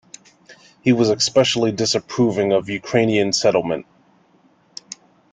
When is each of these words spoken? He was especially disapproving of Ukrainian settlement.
He 0.81 0.91
was 0.93 1.11
especially 1.11 1.71
disapproving 1.71 2.53
of 2.53 2.69
Ukrainian 2.71 3.33
settlement. 3.33 3.85